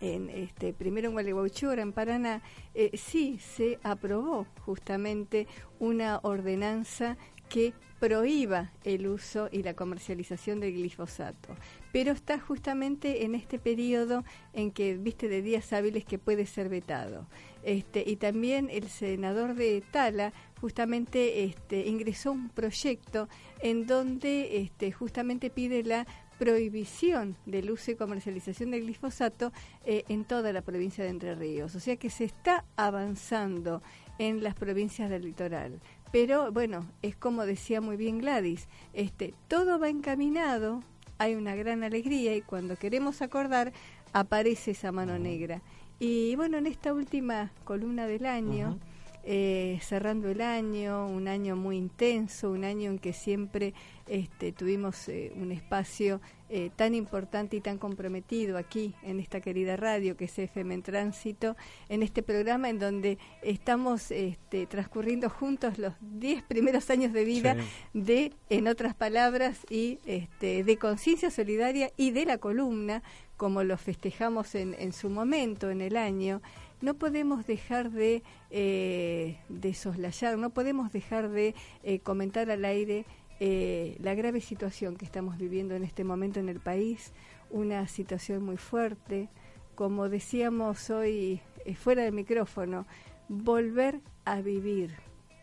en 0.00 0.28
este 0.28 0.72
primero 0.72 1.08
en 1.08 1.14
Gualeguaychú, 1.14 1.70
en 1.70 1.92
Paraná, 1.92 2.42
eh, 2.74 2.90
sí 2.94 3.38
se 3.38 3.78
aprobó 3.82 4.46
justamente 4.64 5.46
una 5.78 6.20
ordenanza 6.22 7.16
que 7.54 7.72
prohíba 8.00 8.72
el 8.82 9.06
uso 9.06 9.48
y 9.52 9.62
la 9.62 9.74
comercialización 9.74 10.58
del 10.58 10.72
glifosato. 10.72 11.54
Pero 11.92 12.10
está 12.10 12.40
justamente 12.40 13.24
en 13.24 13.36
este 13.36 13.60
periodo 13.60 14.24
en 14.54 14.72
que, 14.72 14.96
viste, 14.96 15.28
de 15.28 15.40
días 15.40 15.72
hábiles 15.72 16.04
que 16.04 16.18
puede 16.18 16.46
ser 16.46 16.68
vetado. 16.68 17.28
Este, 17.62 18.02
y 18.04 18.16
también 18.16 18.70
el 18.72 18.88
senador 18.88 19.54
de 19.54 19.84
Tala 19.92 20.32
justamente 20.60 21.44
este, 21.44 21.86
ingresó 21.86 22.32
un 22.32 22.48
proyecto 22.48 23.28
en 23.60 23.86
donde 23.86 24.58
este, 24.58 24.90
justamente 24.90 25.48
pide 25.48 25.84
la 25.84 26.08
prohibición 26.40 27.36
del 27.46 27.70
uso 27.70 27.92
y 27.92 27.94
comercialización 27.94 28.72
del 28.72 28.82
glifosato 28.82 29.52
eh, 29.84 30.02
en 30.08 30.24
toda 30.24 30.52
la 30.52 30.62
provincia 30.62 31.04
de 31.04 31.10
Entre 31.10 31.36
Ríos. 31.36 31.76
O 31.76 31.80
sea 31.80 31.96
que 31.96 32.10
se 32.10 32.24
está 32.24 32.64
avanzando 32.74 33.80
en 34.18 34.42
las 34.42 34.54
provincias 34.54 35.10
del 35.10 35.22
litoral. 35.22 35.80
Pero 36.14 36.52
bueno, 36.52 36.86
es 37.02 37.16
como 37.16 37.44
decía 37.44 37.80
muy 37.80 37.96
bien 37.96 38.20
Gladys, 38.20 38.68
este, 38.92 39.34
todo 39.48 39.80
va 39.80 39.88
encaminado, 39.88 40.84
hay 41.18 41.34
una 41.34 41.56
gran 41.56 41.82
alegría 41.82 42.36
y 42.36 42.40
cuando 42.40 42.76
queremos 42.76 43.20
acordar 43.20 43.72
aparece 44.12 44.70
esa 44.70 44.92
mano 44.92 45.18
negra. 45.18 45.60
Y 45.98 46.36
bueno, 46.36 46.56
en 46.56 46.68
esta 46.68 46.94
última 46.94 47.50
columna 47.64 48.06
del 48.06 48.26
año, 48.26 48.78
eh, 49.26 49.78
cerrando 49.82 50.28
el 50.28 50.40
año, 50.40 51.06
un 51.06 51.28
año 51.28 51.56
muy 51.56 51.76
intenso, 51.76 52.50
un 52.50 52.64
año 52.64 52.90
en 52.90 52.98
que 52.98 53.12
siempre 53.12 53.72
este, 54.06 54.52
tuvimos 54.52 55.08
eh, 55.08 55.32
un 55.36 55.50
espacio 55.50 56.20
eh, 56.50 56.70
tan 56.76 56.94
importante 56.94 57.56
y 57.56 57.60
tan 57.62 57.78
comprometido 57.78 58.58
aquí 58.58 58.94
en 59.02 59.18
esta 59.20 59.40
querida 59.40 59.76
radio 59.76 60.14
que 60.16 60.26
es 60.26 60.38
FM 60.38 60.74
en 60.74 60.82
Tránsito, 60.82 61.56
en 61.88 62.02
este 62.02 62.22
programa 62.22 62.68
en 62.68 62.78
donde 62.78 63.16
estamos 63.42 64.10
este, 64.10 64.66
transcurriendo 64.66 65.30
juntos 65.30 65.78
los 65.78 65.94
10 66.00 66.42
primeros 66.42 66.90
años 66.90 67.12
de 67.12 67.24
vida 67.24 67.54
Sí. 67.54 68.00
de, 68.00 68.32
en 68.50 68.68
otras 68.68 68.94
palabras, 68.94 69.60
y 69.70 69.98
este, 70.04 70.64
de 70.64 70.76
conciencia 70.76 71.30
solidaria 71.30 71.90
y 71.96 72.10
de 72.10 72.26
la 72.26 72.36
columna, 72.38 73.02
como 73.36 73.64
lo 73.64 73.76
festejamos 73.78 74.54
en, 74.54 74.74
en 74.78 74.92
su 74.92 75.08
momento, 75.10 75.70
en 75.70 75.80
el 75.80 75.96
año, 75.96 76.40
no 76.84 76.92
podemos 76.94 77.46
dejar 77.46 77.90
de, 77.90 78.22
eh, 78.50 79.38
de 79.48 79.72
soslayar, 79.72 80.36
no 80.36 80.50
podemos 80.50 80.92
dejar 80.92 81.30
de 81.30 81.54
eh, 81.82 82.00
comentar 82.00 82.50
al 82.50 82.66
aire 82.66 83.06
eh, 83.40 83.96
la 84.00 84.14
grave 84.14 84.42
situación 84.42 84.96
que 84.96 85.06
estamos 85.06 85.38
viviendo 85.38 85.74
en 85.74 85.82
este 85.82 86.04
momento 86.04 86.40
en 86.40 86.50
el 86.50 86.60
país, 86.60 87.12
una 87.50 87.88
situación 87.88 88.44
muy 88.44 88.58
fuerte, 88.58 89.30
como 89.74 90.10
decíamos 90.10 90.90
hoy 90.90 91.40
fuera 91.74 92.02
del 92.02 92.12
micrófono, 92.12 92.86
volver 93.28 94.00
a 94.26 94.42
vivir 94.42 94.94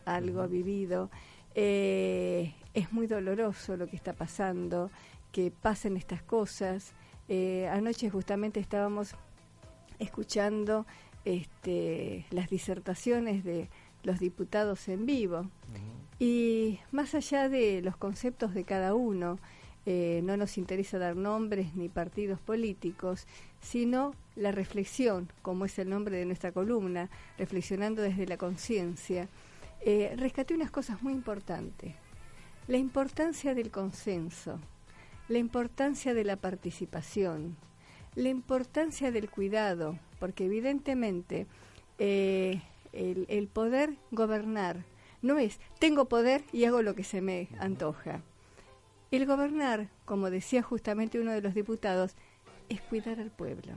algo 0.05 0.47
vivido. 0.47 1.09
Es 1.55 2.93
muy 2.93 3.07
doloroso 3.07 3.75
lo 3.77 3.87
que 3.87 3.95
está 3.95 4.13
pasando, 4.13 4.91
que 5.31 5.51
pasen 5.51 5.97
estas 5.97 6.21
cosas. 6.21 6.93
Anoche 7.69 8.09
justamente 8.09 8.59
estábamos 8.59 9.15
escuchando 9.99 10.85
este, 11.25 12.25
las 12.31 12.49
disertaciones 12.49 13.43
de 13.43 13.69
los 14.03 14.19
diputados 14.19 14.87
en 14.87 15.05
vivo. 15.05 15.49
Y 16.19 16.79
más 16.91 17.15
allá 17.15 17.49
de 17.49 17.81
los 17.81 17.97
conceptos 17.97 18.53
de 18.53 18.63
cada 18.63 18.93
uno, 18.93 19.39
eh, 19.85 20.21
no 20.23 20.37
nos 20.37 20.57
interesa 20.57 20.99
dar 20.99 21.15
nombres 21.15 21.75
ni 21.75 21.89
partidos 21.89 22.39
políticos, 22.39 23.25
sino 23.61 24.13
la 24.35 24.51
reflexión, 24.51 25.31
como 25.41 25.65
es 25.65 25.79
el 25.79 25.89
nombre 25.89 26.17
de 26.17 26.25
nuestra 26.25 26.51
columna, 26.51 27.09
reflexionando 27.37 28.01
desde 28.01 28.27
la 28.27 28.37
conciencia. 28.37 29.27
Eh, 29.81 30.13
rescaté 30.15 30.53
unas 30.53 30.69
cosas 30.69 31.01
muy 31.01 31.13
importantes. 31.13 31.95
La 32.67 32.77
importancia 32.77 33.55
del 33.55 33.71
consenso, 33.71 34.59
la 35.27 35.39
importancia 35.39 36.13
de 36.13 36.23
la 36.23 36.35
participación, 36.35 37.57
la 38.13 38.29
importancia 38.29 39.11
del 39.11 39.29
cuidado, 39.31 39.97
porque 40.21 40.45
evidentemente 40.45 41.47
eh, 41.97 42.61
el, 42.93 43.25
el 43.27 43.47
poder 43.47 43.95
gobernar 44.11 44.85
no 45.23 45.39
es 45.39 45.59
tengo 45.79 46.05
poder 46.05 46.43
y 46.53 46.65
hago 46.65 46.81
lo 46.83 46.93
que 46.95 47.03
se 47.03 47.21
me 47.21 47.47
antoja. 47.59 48.21
El 49.09 49.25
gobernar, 49.25 49.89
como 50.05 50.29
decía 50.29 50.61
justamente 50.61 51.19
uno 51.19 51.31
de 51.31 51.41
los 51.41 51.53
diputados, 51.55 52.15
es 52.69 52.79
cuidar 52.81 53.19
al 53.19 53.31
pueblo, 53.31 53.73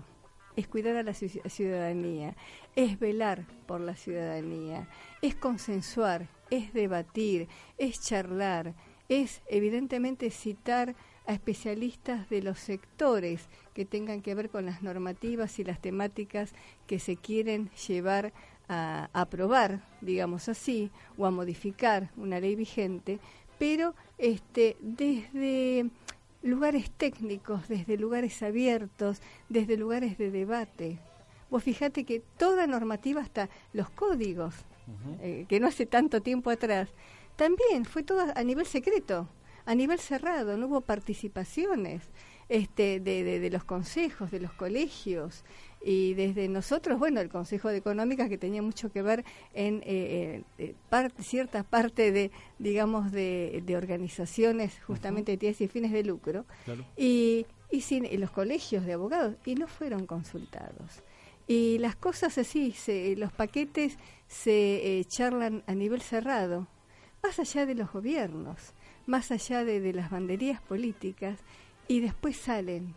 es 0.55 0.69
cuidar 0.69 0.97
a 0.97 1.03
la 1.03 1.13
ci- 1.13 1.43
ciudadanía, 1.49 2.37
es 2.77 3.01
velar 3.01 3.45
por 3.67 3.81
la 3.81 3.97
ciudadanía, 3.97 4.87
es 5.23 5.35
consensuar, 5.35 6.29
es 6.51 6.73
debatir, 6.73 7.49
es 7.79 8.01
charlar, 8.01 8.75
es 9.09 9.41
evidentemente 9.49 10.31
citar 10.31 10.95
a 11.27 11.33
especialistas 11.33 12.29
de 12.29 12.43
los 12.43 12.59
sectores 12.59 13.49
que 13.73 13.85
tengan 13.85 14.21
que 14.23 14.35
ver 14.35 14.51
con 14.51 14.67
las 14.67 14.83
normativas 14.83 15.59
y 15.59 15.65
las 15.65 15.81
temáticas 15.81 16.53
que 16.87 16.99
se 16.99 17.17
quieren 17.17 17.71
llevar 17.89 18.33
a 18.69 19.11
aprobar, 19.13 19.83
digamos 20.01 20.49
así, 20.49 20.91
o 21.19 21.27
a 21.27 21.31
modificar 21.31 22.11
una 22.17 22.41
ley 22.41 22.57
vigente, 22.57 23.19
pero 23.59 23.95
este 24.19 24.77
desde 24.81 25.91
lugares 26.43 26.91
técnicos, 26.91 27.69
desde 27.69 27.97
lugares 27.97 28.43
abiertos, 28.43 29.21
desde 29.49 29.77
lugares 29.77 30.19
de 30.19 30.31
debate. 30.31 30.99
Vos 31.51 31.63
fíjate 31.63 32.05
que 32.05 32.23
toda 32.37 32.67
normativa, 32.67 33.21
hasta 33.21 33.49
los 33.73 33.91
códigos, 33.91 34.55
eh, 35.21 35.47
que 35.49 35.61
no 35.61 35.67
hace 35.67 35.87
tanto 35.87 36.21
tiempo 36.21 36.51
atrás, 36.51 36.89
también 37.37 37.85
fue 37.85 38.03
todo 38.03 38.25
a 38.35 38.43
nivel 38.43 38.67
secreto, 38.67 39.29
a 39.67 39.75
nivel 39.75 39.99
cerrado, 39.99 40.57
no 40.57 40.67
hubo 40.67 40.81
participaciones 40.81 42.03
este, 42.49 43.01
de, 43.01 43.25
de, 43.25 43.51
los 43.51 43.65
consejos, 43.65 44.31
de 44.31 44.41
los 44.41 44.53
colegios 44.53 45.45
y 45.83 46.15
desde 46.15 46.49
nosotros, 46.49 46.99
bueno, 46.99 47.21
el 47.21 47.29
Consejo 47.29 47.69
de 47.69 47.79
Económicas 47.79 48.29
que 48.29 48.39
tenía 48.39 48.63
mucho 48.63 48.91
que 48.91 49.03
ver 49.03 49.25
en 49.53 49.83
eh, 49.85 50.43
eh, 50.59 50.75
parte, 50.89 51.23
cierta 51.23 51.63
parte 51.63 52.13
de, 52.13 52.31
digamos, 52.59 53.13
de, 53.13 53.63
organizaciones 53.77 54.79
justamente 54.87 55.37
de 55.37 55.57
y 55.59 55.69
fines 55.69 55.93
de 55.93 56.05
lucro 56.05 56.45
y, 56.97 57.47
y, 57.71 57.81
sin, 57.81 58.09
los 58.21 58.31
colegios 58.31 58.85
de 58.85 58.93
abogados 58.93 59.37
y 59.45 59.55
no 59.55 59.67
fueron 59.67 60.07
consultados. 60.07 61.03
Y 61.47 61.79
las 61.79 61.97
cosas 61.97 62.39
así, 62.39 62.73
se, 62.73 63.17
los 63.17 63.33
paquetes 63.33 63.99
se 64.27 65.01
eh, 65.01 65.05
charlan 65.05 65.63
a 65.67 65.75
nivel 65.75 66.01
cerrado, 66.01 66.67
más 67.23 67.39
allá 67.39 67.67
de 67.67 67.75
los 67.75 67.93
gobiernos, 67.93 68.74
más 69.07 69.31
allá 69.31 69.65
de, 69.65 69.93
las 69.93 70.11
banderías 70.11 70.61
políticas, 70.61 71.41
y 71.89 72.01
después 72.01 72.37
salen. 72.37 72.95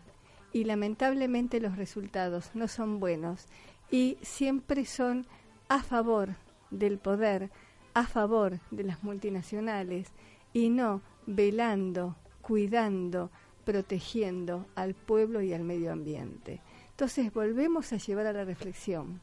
Y 0.52 0.64
lamentablemente 0.64 1.60
los 1.60 1.76
resultados 1.76 2.50
no 2.54 2.68
son 2.68 3.00
buenos 3.00 3.46
y 3.90 4.16
siempre 4.22 4.86
son 4.86 5.26
a 5.68 5.82
favor 5.82 6.36
del 6.70 6.98
poder, 6.98 7.50
a 7.92 8.06
favor 8.06 8.58
de 8.70 8.84
las 8.84 9.02
multinacionales 9.02 10.12
y 10.54 10.70
no 10.70 11.02
velando, 11.26 12.16
cuidando, 12.40 13.30
protegiendo 13.64 14.66
al 14.74 14.94
pueblo 14.94 15.42
y 15.42 15.52
al 15.52 15.64
medio 15.64 15.92
ambiente. 15.92 16.62
Entonces 16.90 17.32
volvemos 17.32 17.92
a 17.92 17.98
llevar 17.98 18.26
a 18.26 18.32
la 18.32 18.44
reflexión. 18.44 19.20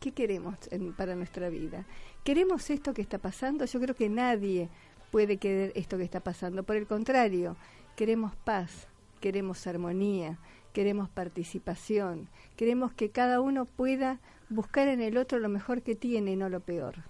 ¿Qué 0.00 0.12
queremos 0.12 0.56
para 0.96 1.14
nuestra 1.14 1.50
vida? 1.50 1.84
¿Queremos 2.24 2.70
esto 2.70 2.94
que 2.94 3.02
está 3.02 3.18
pasando? 3.18 3.66
Yo 3.66 3.78
creo 3.80 3.94
que 3.94 4.08
nadie 4.08 4.70
puede 5.10 5.36
querer 5.36 5.72
esto 5.74 5.96
que 5.96 6.04
está 6.04 6.20
pasando. 6.20 6.62
Por 6.62 6.76
el 6.76 6.86
contrario, 6.86 7.56
queremos 7.96 8.34
paz, 8.36 8.88
queremos 9.20 9.66
armonía, 9.66 10.38
queremos 10.72 11.08
participación, 11.08 12.28
queremos 12.56 12.92
que 12.92 13.10
cada 13.10 13.40
uno 13.40 13.64
pueda 13.64 14.20
buscar 14.48 14.88
en 14.88 15.00
el 15.00 15.16
otro 15.16 15.38
lo 15.38 15.48
mejor 15.48 15.82
que 15.82 15.94
tiene 15.94 16.32
y 16.32 16.36
no 16.36 16.48
lo 16.48 16.60
peor. 16.60 17.04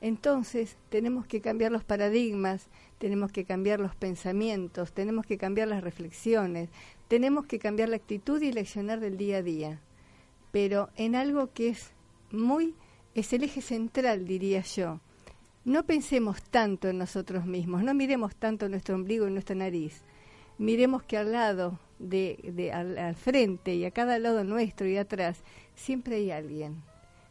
Entonces 0.00 0.76
tenemos 0.88 1.26
que 1.26 1.40
cambiar 1.40 1.72
los 1.72 1.84
paradigmas, 1.84 2.68
tenemos 2.98 3.32
que 3.32 3.44
cambiar 3.44 3.80
los 3.80 3.94
pensamientos, 3.94 4.92
tenemos 4.92 5.26
que 5.26 5.36
cambiar 5.36 5.68
las 5.68 5.84
reflexiones, 5.84 6.70
tenemos 7.08 7.46
que 7.46 7.58
cambiar 7.58 7.90
la 7.90 7.96
actitud 7.96 8.40
y 8.40 8.52
leccionar 8.52 9.00
del 9.00 9.18
día 9.18 9.38
a 9.38 9.42
día, 9.42 9.80
pero 10.52 10.88
en 10.96 11.16
algo 11.16 11.52
que 11.52 11.68
es 11.68 11.90
muy, 12.30 12.74
es 13.14 13.32
el 13.32 13.44
eje 13.44 13.60
central, 13.60 14.26
diría 14.26 14.62
yo. 14.62 15.00
No 15.64 15.84
pensemos 15.84 16.42
tanto 16.42 16.88
en 16.88 16.96
nosotros 16.96 17.44
mismos, 17.44 17.82
no 17.82 17.92
miremos 17.92 18.34
tanto 18.34 18.68
nuestro 18.70 18.94
ombligo 18.94 19.28
y 19.28 19.30
nuestra 19.30 19.54
nariz. 19.54 20.02
Miremos 20.56 21.02
que 21.02 21.18
al 21.18 21.32
lado, 21.32 21.78
de, 21.98 22.38
de 22.54 22.72
al, 22.72 23.14
frente 23.14 23.74
y 23.74 23.84
a 23.84 23.90
cada 23.90 24.18
lado 24.18 24.42
nuestro 24.42 24.88
y 24.88 24.96
atrás, 24.96 25.42
siempre 25.74 26.16
hay 26.16 26.30
alguien. 26.30 26.82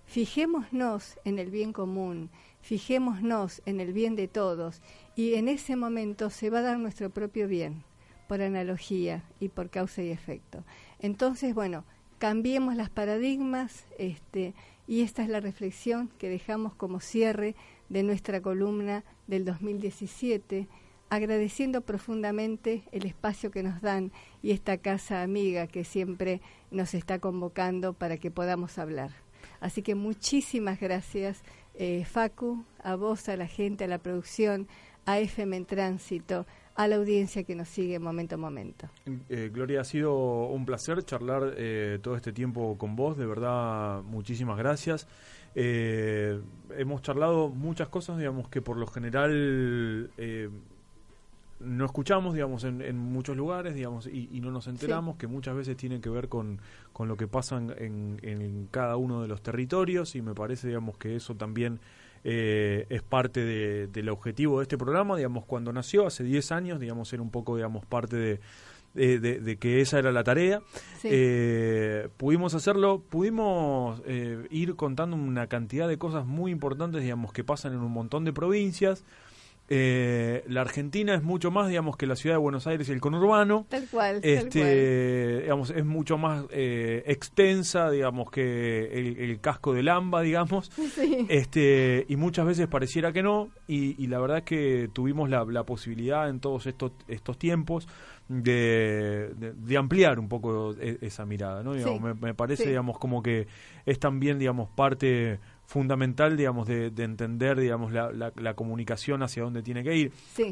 Fijémonos 0.06 1.18
en 1.26 1.40
el 1.40 1.50
bien 1.50 1.74
común, 1.74 2.30
fijémonos 2.62 3.64
en 3.66 3.80
el 3.80 3.94
bien 3.94 4.16
de 4.16 4.28
todos 4.28 4.82
y 5.16 5.34
en 5.34 5.48
ese 5.48 5.76
momento 5.76 6.30
se 6.30 6.52
va 6.52 6.60
a 6.60 6.64
dar 6.64 6.78
nuestro 6.78 7.10
propio 7.10 7.48
bien 7.48 7.84
por 8.28 8.44
analogía 8.44 9.24
y 9.40 9.50
por 9.50 9.72
causa 9.72 10.04
y 10.04 10.12
efecto. 10.12 10.64
Entonces, 11.00 11.56
bueno, 11.56 11.84
cambiemos 12.20 12.76
las 12.76 12.92
paradigmas 12.92 13.86
este, 13.98 14.54
y 14.88 15.02
esta 15.02 15.24
es 15.24 15.30
la 15.30 15.40
reflexión 15.40 16.10
que 16.20 16.30
dejamos 16.30 16.76
como 16.76 17.00
cierre 17.00 17.56
de 17.90 18.04
nuestra 18.04 18.42
columna 18.42 19.04
del 19.28 19.46
2017, 19.46 20.68
agradeciendo 21.10 21.82
profundamente 21.82 22.84
el 22.92 23.06
espacio 23.06 23.52
que 23.52 23.64
nos 23.64 23.82
dan 23.82 24.12
y 24.42 24.52
esta 24.52 24.78
casa 24.78 25.24
amiga 25.24 25.68
que 25.68 25.84
siempre 25.84 26.42
nos 26.72 26.94
está 26.94 27.20
convocando 27.20 27.94
para 27.94 28.18
que 28.18 28.32
podamos 28.32 28.78
hablar. 28.78 29.12
Así 29.60 29.82
que 29.82 29.96
muchísimas 29.96 30.80
gracias, 30.80 31.42
eh, 31.76 32.06
Facu, 32.06 32.64
a 32.84 32.96
vos, 32.96 33.28
a 33.28 33.36
la 33.36 33.48
gente, 33.48 33.84
a 33.84 33.88
la 33.88 33.98
producción, 33.98 34.68
a 35.06 35.20
FM 35.20 35.58
en 35.58 35.66
Tránsito, 35.66 36.46
a 36.76 36.88
la 36.88 36.96
audiencia 36.96 37.44
que 37.44 37.56
nos 37.56 37.68
sigue 37.68 38.00
momento 38.00 38.36
a 38.36 38.38
momento. 38.38 38.88
Eh, 39.28 39.50
Gloria, 39.52 39.82
ha 39.82 39.84
sido 39.84 40.46
un 40.48 40.66
placer 40.66 41.04
charlar 41.04 41.56
eh, 41.58 42.00
todo 42.02 42.16
este 42.16 42.32
tiempo 42.32 42.78
con 42.78 42.96
vos, 42.96 43.18
de 43.18 43.26
verdad, 43.26 44.02
muchísimas 44.04 44.58
gracias. 44.58 45.08
Eh, 45.56 46.40
hemos 46.78 47.02
charlado 47.02 47.50
muchas 47.50 47.90
cosas, 47.90 48.18
digamos, 48.18 48.50
que 48.50 48.62
por 48.62 48.78
lo 48.78 48.88
general 48.88 50.10
no 51.60 51.86
escuchamos, 51.86 52.34
digamos, 52.34 52.64
en, 52.64 52.98
muchos 52.98 53.36
lugares, 53.36 53.76
digamos, 53.76 54.08
y, 54.08 54.40
no 54.40 54.52
nos 54.52 54.68
enteramos, 54.68 55.18
que 55.18 55.28
muchas 55.28 55.56
veces 55.56 55.76
tienen 55.76 56.02
que 56.02 56.10
ver 56.10 56.30
con, 56.30 56.60
con 56.94 57.08
lo 57.08 57.18
que 57.18 57.28
pasa 57.28 57.58
en, 57.58 58.20
en, 58.22 58.68
cada 58.72 58.96
uno 58.96 59.22
de 59.22 59.28
los 59.28 59.42
territorios, 59.42 60.16
y 60.16 60.22
me 60.22 60.34
parece, 60.34 60.68
digamos, 60.68 60.98
que 60.98 61.16
eso 61.16 61.36
también 61.36 61.80
eh, 62.24 62.86
es 62.90 63.02
parte 63.02 63.88
del 63.88 64.10
objetivo 64.10 64.60
de 64.60 64.64
este 64.64 64.78
programa, 64.78 65.18
digamos, 65.18 65.46
cuando 65.46 65.74
nació 65.74 66.08
hace 66.08 66.24
10 66.24 66.52
años, 66.54 66.80
digamos, 66.80 67.12
era 67.12 67.22
un 67.22 67.30
poco, 67.32 67.58
digamos, 67.58 67.86
parte 67.86 68.16
de, 68.16 68.40
de, 68.94 69.58
que 69.60 69.82
esa 69.82 70.00
era 70.00 70.12
la 70.12 70.24
tarea. 70.24 70.62
Eh, 71.04 72.10
pudimos 72.18 72.54
hacerlo, 72.54 73.02
pudimos 73.08 74.02
eh, 74.06 74.48
ir 74.50 74.76
contando 74.76 75.16
una 75.16 75.48
cantidad 75.48 75.88
de 75.88 75.98
cosas 75.98 76.26
muy 76.26 76.52
importantes, 76.52 77.02
digamos, 77.02 77.32
que 77.34 77.44
pasan 77.44 77.74
en 77.74 77.80
un 77.80 77.92
montón 77.92 78.26
de 78.26 78.34
provincias. 78.34 79.04
Eh, 79.72 80.44
la 80.48 80.62
Argentina 80.62 81.14
es 81.14 81.22
mucho 81.22 81.52
más, 81.52 81.70
digamos, 81.70 81.96
que 81.96 82.08
la 82.08 82.16
ciudad 82.16 82.36
de 82.36 82.40
Buenos 82.40 82.66
Aires 82.66 82.90
y 82.90 82.92
el 82.92 83.00
conurbano. 83.00 83.68
Tal 83.70 83.88
cual. 83.88 84.20
Este, 84.24 85.42
digamos, 85.42 85.70
es 85.70 85.86
mucho 85.86 86.18
más 86.18 86.46
eh, 86.50 87.04
extensa, 87.06 87.92
digamos, 87.92 88.32
que 88.32 88.86
el, 89.20 89.40
casco 89.42 89.74
del 89.74 89.90
AMBA, 89.90 90.22
digamos. 90.22 90.72
Este, 91.30 92.06
y 92.08 92.16
muchas 92.16 92.46
veces 92.46 92.68
pareciera 92.68 93.12
que 93.12 93.22
no. 93.22 93.50
Y, 93.68 94.08
la 94.08 94.20
verdad 94.20 94.40
es 94.40 94.44
que 94.44 94.90
tuvimos 94.92 95.30
la, 95.30 95.64
posibilidad 95.64 96.30
en 96.30 96.40
todos 96.40 96.66
estos, 96.66 96.94
estos 97.08 97.38
tiempos 97.38 97.88
de, 98.28 99.32
de, 99.36 99.78
ampliar 99.78 100.20
un 100.20 100.28
poco 100.28 100.74
e, 100.80 100.98
esa 101.02 101.26
mirada, 101.26 101.62
¿no? 101.62 101.74
me, 102.00 102.34
parece, 102.34 102.68
digamos, 102.68 102.98
como 102.98 103.22
que 103.22 103.48
es 103.86 104.00
también, 104.00 104.40
digamos, 104.40 104.70
parte 104.70 105.40
fundamental, 105.70 106.36
digamos, 106.36 106.68
de, 106.68 106.88
entender, 106.98 107.60
digamos, 107.60 107.92
la, 107.92 108.12
la, 108.12 108.54
comunicación 108.56 109.22
hacia 109.22 109.44
dónde 109.44 109.62
tiene 109.62 109.84
que 109.84 109.96
ir. 109.96 110.12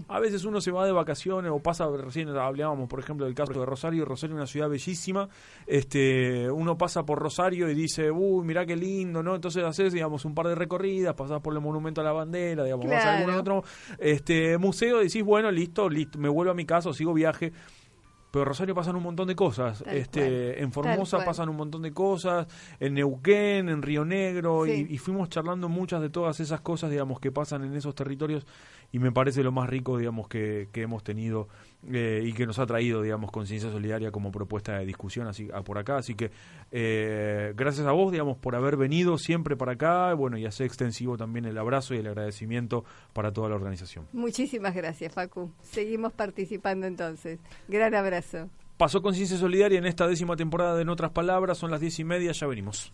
A 0.09 0.19
veces 0.19 0.45
uno 0.45 0.61
se 0.61 0.69
va 0.69 0.85
de 0.85 0.91
vacaciones 0.91 1.51
o 1.51 1.57
pasa, 1.57 1.87
recién 1.87 2.29
hablábamos, 2.29 2.87
por 2.87 2.99
ejemplo, 2.99 3.25
del 3.25 3.33
caso 3.33 3.51
de 3.51 3.65
Rosario. 3.65 4.05
Rosario 4.05 4.35
es 4.35 4.37
una 4.37 4.45
ciudad 4.45 4.69
bellísima. 4.69 5.27
Este, 5.65 6.51
uno 6.51 6.77
pasa 6.77 7.03
por 7.03 7.17
Rosario 7.17 7.67
y 7.67 7.73
dice, 7.73 8.11
uy, 8.11 8.45
mirá 8.45 8.63
qué 8.67 8.75
lindo, 8.75 9.23
¿no? 9.23 9.33
Entonces 9.33 9.63
haces, 9.63 9.91
digamos, 9.91 10.23
un 10.23 10.35
par 10.35 10.49
de 10.49 10.53
recorridas, 10.53 11.15
pasás 11.15 11.41
por 11.41 11.55
el 11.55 11.61
Monumento 11.61 12.01
a 12.01 12.03
la 12.03 12.11
Bandera, 12.11 12.63
digamos, 12.63 12.85
vas 12.85 13.03
a 13.03 13.17
algún 13.17 13.33
otro 13.33 13.63
este, 13.97 14.59
museo 14.59 15.01
y 15.01 15.05
decís, 15.05 15.23
bueno, 15.23 15.49
listo, 15.49 15.89
listo, 15.89 16.19
me 16.19 16.29
vuelvo 16.29 16.51
a 16.51 16.55
mi 16.55 16.65
casa 16.65 16.93
sigo 16.93 17.15
viaje 17.15 17.53
pero 18.31 18.43
en 18.43 18.47
Rosario 18.47 18.75
pasan 18.75 18.95
un 18.95 19.03
montón 19.03 19.27
de 19.27 19.35
cosas. 19.35 19.83
este, 19.87 20.61
en 20.61 20.71
Formosa 20.71 21.23
pasan 21.23 21.49
un 21.49 21.57
montón 21.57 21.81
de 21.81 21.91
cosas, 21.91 22.47
en 22.79 22.95
Neuquén, 22.95 23.69
en 23.69 23.81
Río 23.81 24.05
Negro, 24.05 24.65
y, 24.67 24.97
fuimos 24.97 25.29
charlando 25.29 25.69
muchas 25.69 26.01
de 26.01 26.09
todas 26.09 26.39
esas 26.39 26.61
cosas, 26.61 26.91
digamos, 26.91 27.19
que 27.19 27.31
pasan 27.31 27.63
en 27.63 27.75
esos 27.75 27.95
territorios, 27.95 28.45
y 28.91 28.99
me 28.99 29.11
parece 29.11 29.43
lo 29.43 29.51
más 29.51 29.69
rico, 29.69 29.97
digamos, 29.97 30.27
que, 30.27 30.69
que 30.71 30.81
hemos 30.81 31.03
tenido 31.03 31.47
eh, 31.85 32.21
y 32.25 32.33
que 32.33 32.45
nos 32.45 32.59
ha 32.59 32.65
traído, 32.65 33.01
digamos, 33.01 33.31
Conciencia 33.31 33.71
Solidaria 33.71 34.11
como 34.11 34.31
propuesta 34.31 34.77
de 34.79 34.85
discusión 34.85 35.27
así 35.27 35.47
por 35.65 35.77
acá. 35.77 35.97
Así 35.97 36.15
que 36.15 36.31
eh, 36.71 37.53
gracias 37.55 37.87
a 37.87 37.91
vos, 37.91 38.11
digamos, 38.11 38.37
por 38.37 38.55
haber 38.55 38.77
venido 38.77 39.17
siempre 39.17 39.55
para 39.55 39.73
acá, 39.73 40.13
bueno, 40.13 40.37
y 40.37 40.45
hacer 40.45 40.65
extensivo 40.65 41.17
también 41.17 41.45
el 41.45 41.57
abrazo 41.57 41.93
y 41.93 41.97
el 41.97 42.07
agradecimiento 42.07 42.83
para 43.13 43.31
toda 43.31 43.49
la 43.49 43.55
organización. 43.55 44.07
Muchísimas 44.13 44.75
gracias, 44.75 45.13
Facu. 45.13 45.51
Seguimos 45.61 46.13
participando 46.13 46.87
entonces. 46.87 47.39
Gran 47.67 47.95
abrazo. 47.95 48.49
Pasó 48.77 49.01
Conciencia 49.01 49.37
Solidaria 49.37 49.79
en 49.79 49.87
esta 49.87 50.07
décima 50.07 50.35
temporada 50.35 50.75
de 50.75 50.83
En 50.83 50.89
otras 50.89 51.11
palabras, 51.11 51.57
son 51.57 51.71
las 51.71 51.81
diez 51.81 51.97
y 51.99 52.03
media, 52.03 52.31
ya 52.31 52.45
venimos. 52.45 52.85